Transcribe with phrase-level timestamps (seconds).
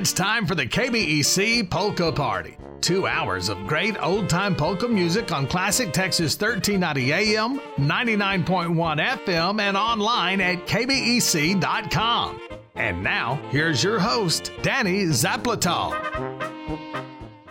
[0.00, 2.56] It's time for the KBEC Polka Party.
[2.80, 9.60] Two hours of great old time polka music on Classic Texas 1390 AM, 99.1 FM,
[9.60, 12.40] and online at kbec.com.
[12.76, 15.92] And now, here's your host, Danny Zaplatal.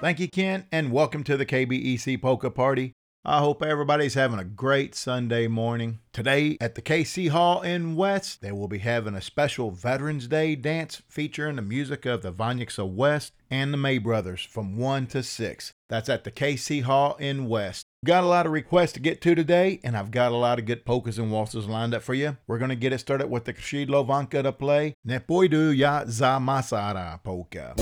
[0.01, 2.95] Thank you, Ken, and welcome to the KBEC Polka Party.
[3.25, 5.99] I hope everybody's having a great Sunday morning.
[6.13, 10.55] Today at the KC Hall in West, they will be having a special Veterans Day
[10.55, 15.21] dance featuring the music of the Vanyiksa West and the May Brothers from 1 to
[15.21, 15.73] 6.
[15.89, 17.83] That's at the KC Hall in West.
[18.05, 20.65] Got a lot of requests to get to today, and I've got a lot of
[20.65, 22.37] good polkas and waltzes lined up for you.
[22.47, 26.39] We're going to get it started with the Křídlovanka to play Ne Pojdu Ja Za
[26.39, 27.75] Masara polka.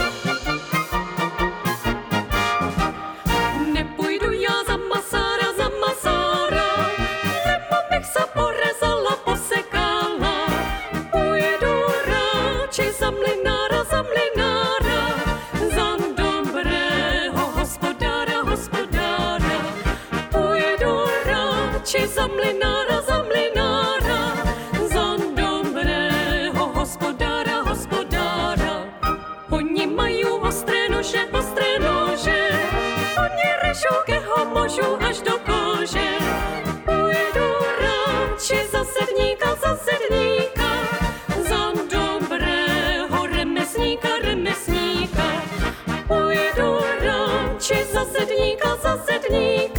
[47.70, 49.77] Radši za sedníka, za sedníka,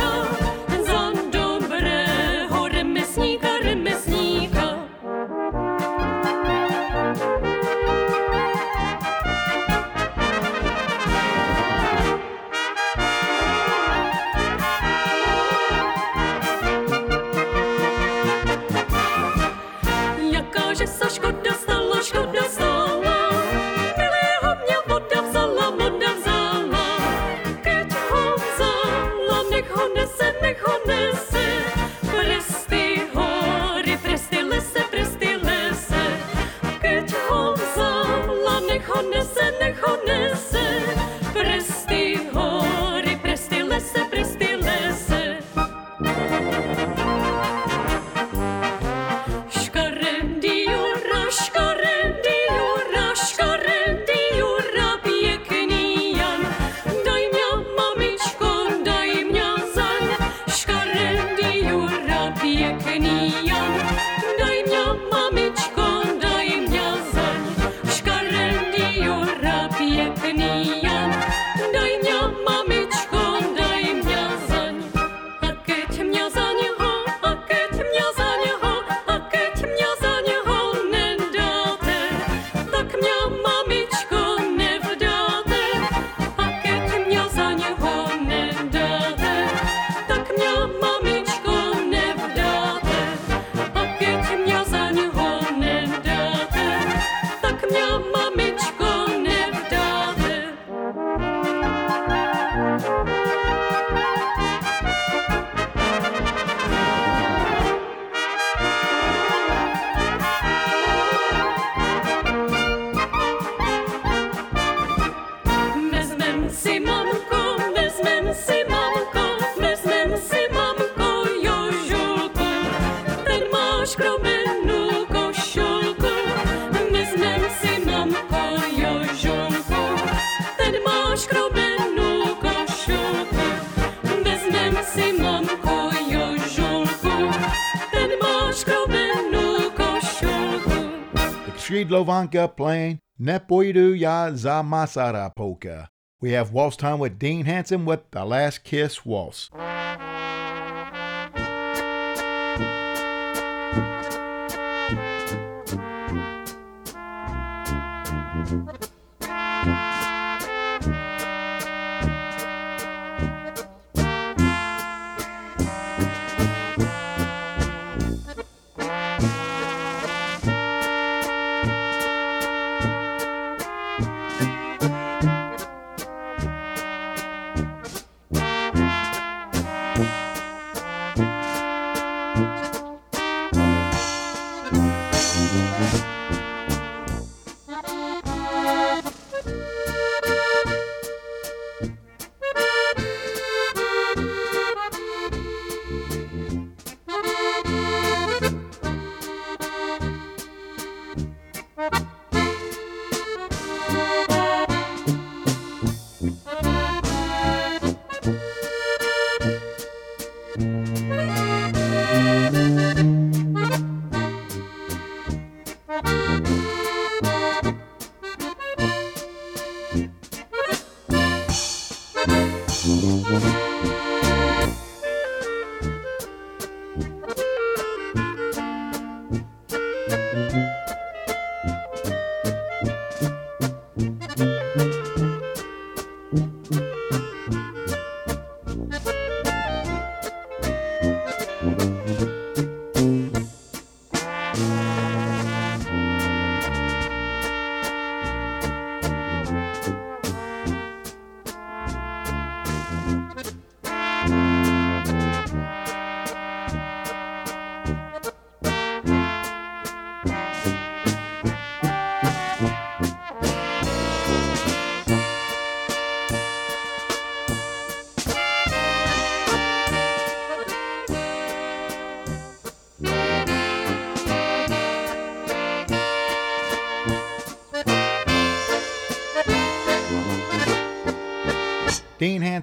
[141.85, 145.89] lovanka playing Nepoidu Ya Zamasara Polka.
[146.21, 149.51] We have waltz time with Dean Hanson with The Last Kiss Waltz.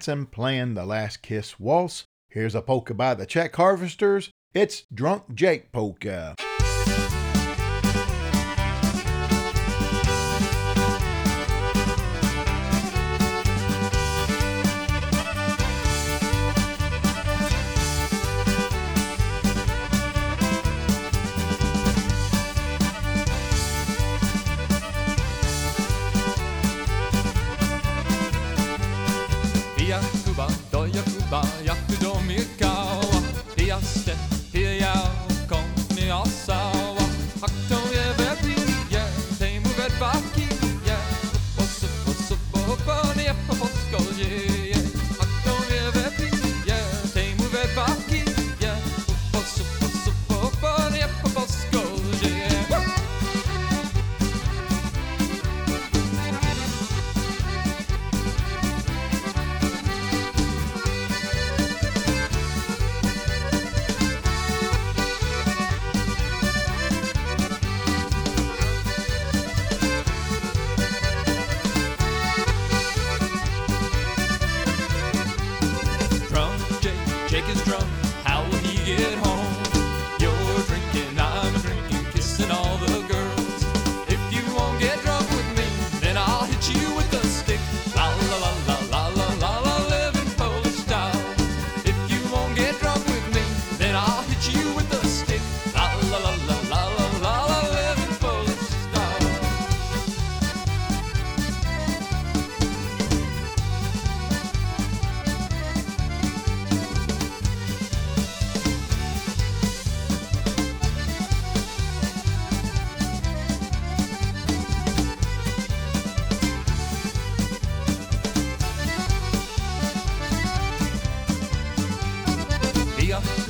[0.05, 2.05] Hanson playing the Last Kiss Waltz.
[2.29, 4.29] Here's a polka by the Czech Harvesters.
[4.53, 6.35] It's Drunk Jake Polka.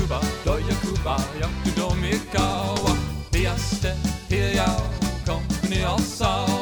[0.05, 2.95] Kuba, do Jakuba, jak tu do Mikała
[3.31, 3.95] Pijaste,
[4.29, 4.81] pijał,
[5.25, 6.54] kompany osała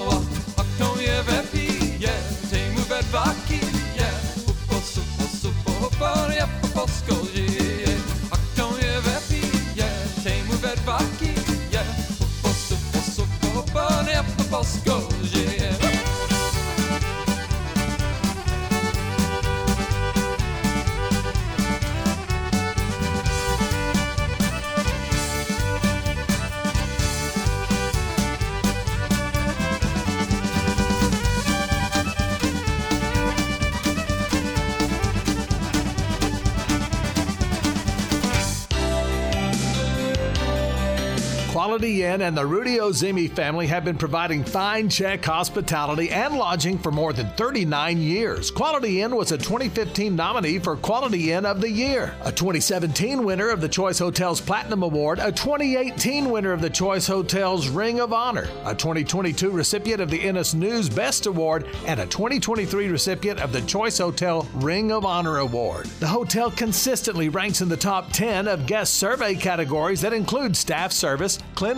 [41.84, 46.92] Inn and the Rudy Ozimi family have been providing fine Czech hospitality and lodging for
[46.92, 48.50] more than 39 years.
[48.50, 53.50] Quality Inn was a 2015 nominee for Quality Inn of the Year, a 2017 winner
[53.50, 58.14] of the Choice Hotels Platinum Award, a 2018 winner of the Choice Hotels Ring of
[58.14, 63.52] Honor, a 2022 recipient of the Ennis News Best Award, and a 2023 recipient of
[63.52, 65.88] the Choice Hotel Ring of Honor Award.
[66.00, 70.94] The hotel consistently ranks in the top 10 of guest survey categories that include staff
[70.94, 71.73] service, cleanliness,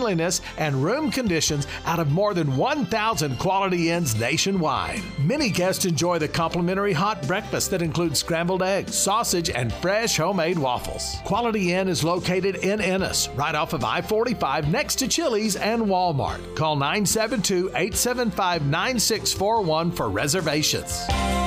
[0.58, 5.02] and room conditions out of more than 1,000 quality inns nationwide.
[5.18, 10.58] Many guests enjoy the complimentary hot breakfast that includes scrambled eggs, sausage, and fresh homemade
[10.58, 11.16] waffles.
[11.24, 15.82] Quality Inn is located in Ennis, right off of I 45 next to Chili's and
[15.82, 16.56] Walmart.
[16.56, 21.45] Call 972 875 9641 for reservations.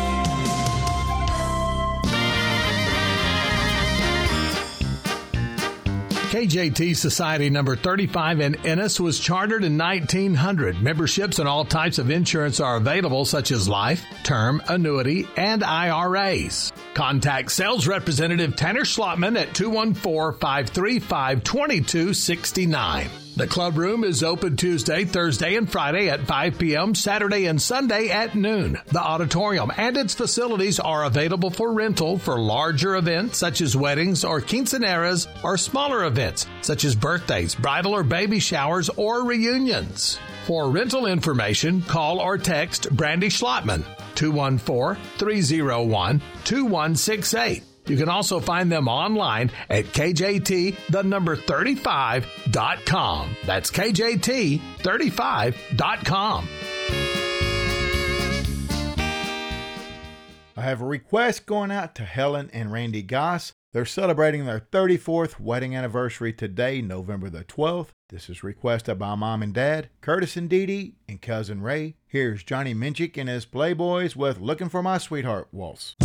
[6.30, 10.80] KJT Society number 35 in Ennis was chartered in 1900.
[10.80, 16.72] Memberships and all types of insurance are available, such as life, term, annuity, and IRAs.
[16.94, 23.10] Contact sales representative Tanner Slotman at 214 535 2269.
[23.40, 28.10] The club room is open Tuesday, Thursday, and Friday at 5 p.m., Saturday and Sunday
[28.10, 28.78] at noon.
[28.88, 34.26] The auditorium and its facilities are available for rental for larger events such as weddings
[34.26, 40.20] or quinceaneras or smaller events such as birthdays, bridal or baby showers, or reunions.
[40.46, 47.69] For rental information, call or text Brandy Schlotman 214 301 2168.
[47.90, 53.36] You can also find them online at KJT, the number 35.com.
[53.46, 56.48] That's KJT35.com.
[60.56, 63.54] I have a request going out to Helen and Randy Goss.
[63.72, 67.90] They're celebrating their 34th wedding anniversary today, November the 12th.
[68.10, 71.96] This is requested by mom and dad, Curtis and Dee Dee, and cousin Ray.
[72.08, 75.96] Here's Johnny Minchik and his Playboys with Looking for My Sweetheart Waltz.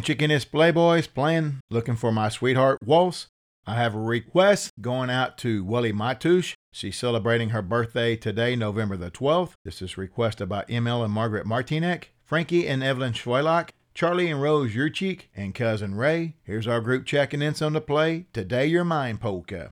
[0.00, 3.26] Damien Chickenist Playboys playing Looking for My Sweetheart Waltz.
[3.66, 6.54] I have a request going out to Willie Matush.
[6.72, 9.52] She's celebrating her birthday today, November the 12th.
[9.64, 14.72] This is requested by ML and Margaret Martinek, Frankie and Evelyn Schweilach, Charlie and Rose
[14.72, 16.36] Yurchik, and Cousin Ray.
[16.44, 19.70] Here's our group checking in some to play Today You're Mine Polka.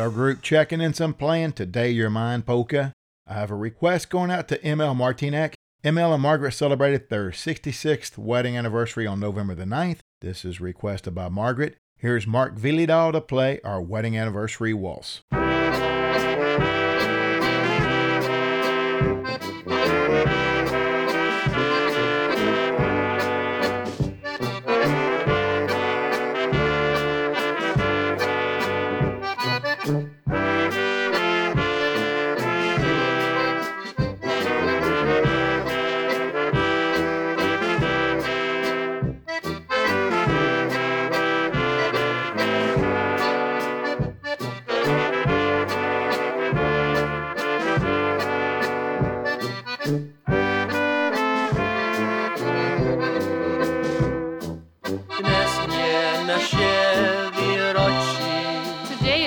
[0.00, 2.92] Our group checking in some playing Today Your Mind Polka.
[3.26, 5.52] I have a request going out to ML Martinek.
[5.84, 9.98] ML and Margaret celebrated their 66th wedding anniversary on November the 9th.
[10.22, 11.76] This is requested by Margaret.
[11.96, 15.20] Here's Mark Villadal to play our wedding anniversary waltz.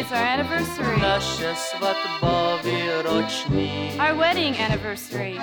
[0.04, 3.92] Is our anniversary, naše svatba výroční.
[4.00, 5.38] our wedding anniversary,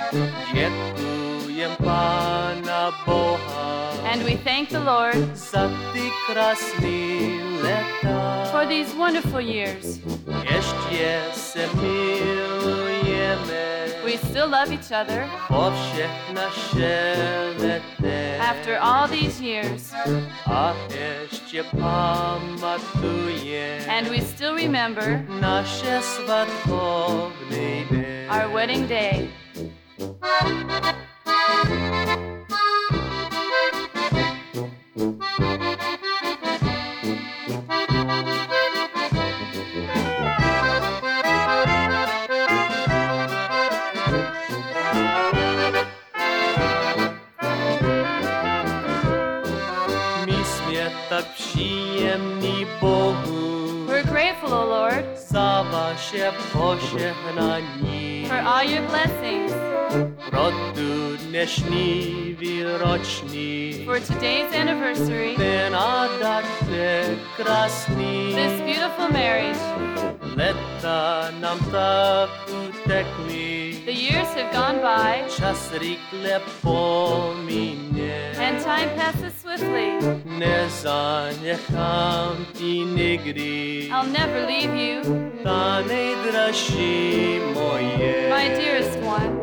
[1.77, 8.45] Pána Boha and we thank the Lord za ty krásný leta.
[8.51, 9.99] for these wonderful years.
[11.33, 13.70] Se milujeme
[14.11, 15.21] We still love each other
[18.41, 19.93] after all these years,
[23.87, 25.25] and we still remember
[28.29, 29.29] our wedding day.
[53.87, 58.27] We're grateful, O Lord, Za wasze pożegnanie.
[58.27, 59.51] for all your blessings,
[60.31, 63.83] Rodu dnešní výroční.
[63.85, 66.45] for today's anniversary, Ten adat
[67.37, 68.35] krásný.
[68.35, 69.59] this beautiful marriage.
[74.35, 78.31] Have gone by, Čas rychle pomíne.
[78.39, 79.91] and time passes swiftly.
[81.11, 83.89] Nezanechám ti nikdy.
[83.91, 85.01] I'll never leave you,
[85.43, 88.29] Ta nejdražší moje.
[88.29, 89.40] my dearest one.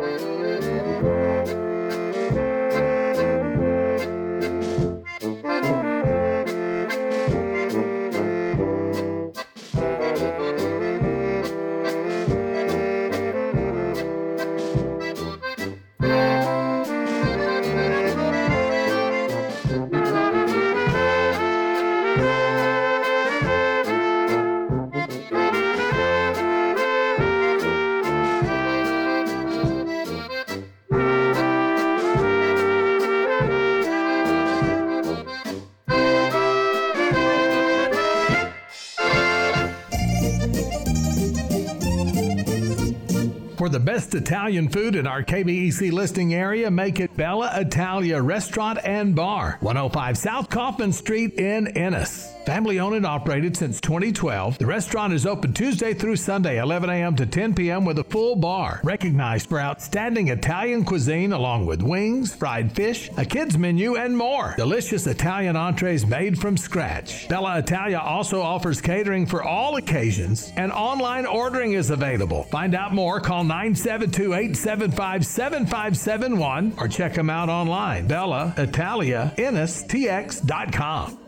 [44.09, 49.59] Best Italian food in our KBEC listing area, make it Bella Italia Restaurant and Bar,
[49.61, 52.38] 105 South Kaufman Street in Ennis.
[52.49, 57.15] Family owned and operated since 2012, the restaurant is open Tuesday through Sunday, 11 a.m.
[57.17, 57.85] to 10 p.m.
[57.85, 58.81] with a full bar.
[58.83, 64.55] Recognized for outstanding Italian cuisine along with wings, fried fish, a kids menu, and more.
[64.57, 67.29] Delicious Italian entrees made from scratch.
[67.29, 72.45] Bella Italia also offers catering for all occasions, and online ordering is available.
[72.45, 78.07] Find out more, call 972 875 7571 or check them out online.
[78.07, 81.19] Bella Italia, NSTX.com.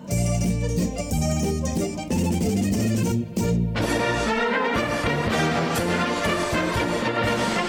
[0.40, 1.19] Thank you.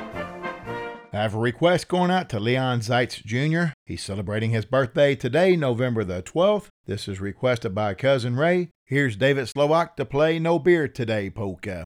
[1.12, 3.74] I have a request going out to Leon Zeitz Jr.
[3.86, 6.70] He's celebrating his birthday today, November the 12th.
[6.88, 8.72] This is requested by cousin Ray.
[8.84, 11.86] Here's David Slovak to play No Beer Today polka.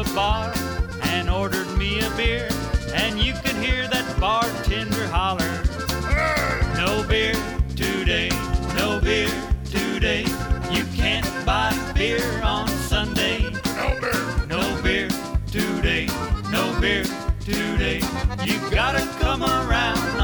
[0.00, 0.52] A bar
[1.02, 2.48] and ordered me a beer,
[2.94, 5.62] and you could hear that bartender holler.
[6.74, 7.34] No beer
[7.76, 8.30] today,
[8.74, 9.30] no no beer
[9.66, 10.22] today.
[10.70, 13.50] You can't buy beer on Sunday.
[13.76, 14.46] No beer.
[14.48, 15.08] No beer
[15.46, 16.06] today.
[16.50, 17.04] No beer
[17.40, 18.00] today.
[18.44, 20.19] You gotta come around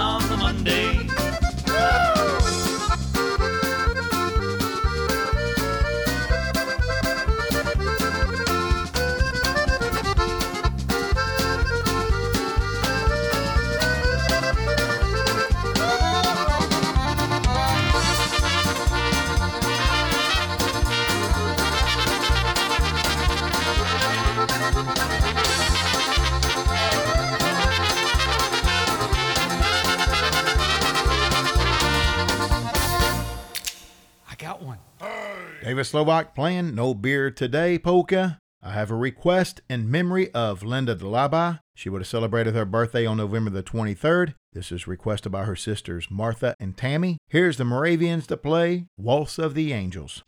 [35.76, 38.38] David Slovak playing No Beer Today polka.
[38.62, 41.60] I have a request in memory of Linda Delaba.
[41.74, 44.32] She would have celebrated her birthday on November the 23rd.
[44.54, 47.18] This is requested by her sisters Martha and Tammy.
[47.28, 50.22] Here's the Moravians to play Waltz of the Angels.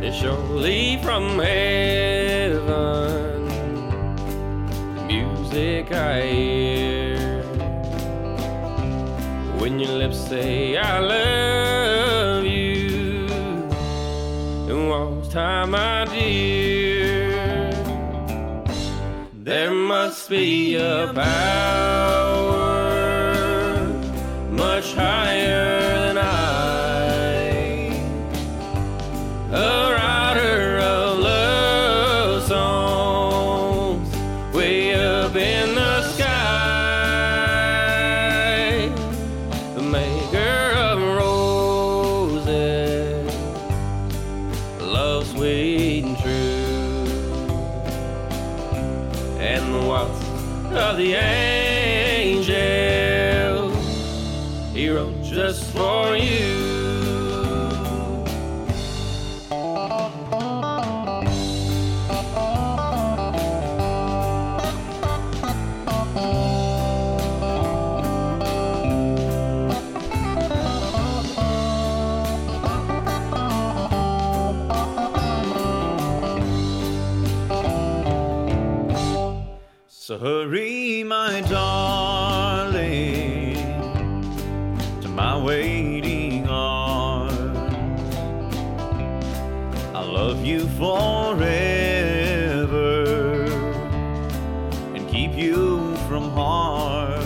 [0.04, 2.62] and surely from heaven,
[4.94, 6.63] the music I hear
[9.64, 13.26] when your lips say I love you.
[14.68, 17.72] And one time, my dear,
[19.32, 22.44] there must be a power
[24.50, 25.73] much higher
[80.14, 82.76] So hurry, my darling,
[85.00, 87.58] to my waiting arms.
[89.92, 91.42] I love you forever
[94.94, 97.24] and keep you from harm.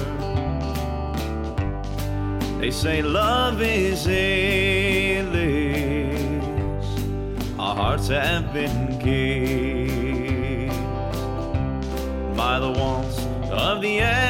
[2.58, 5.36] They say love is endless.
[7.58, 8.77] Our hearts have been
[13.80, 14.27] the angels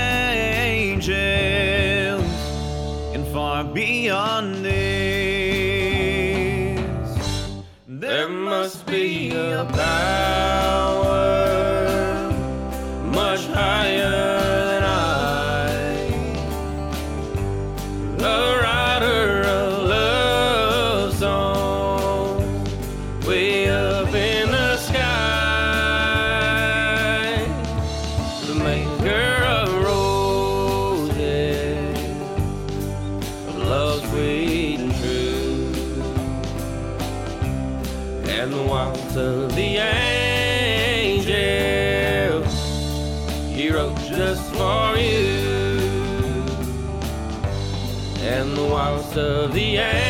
[49.81, 50.08] of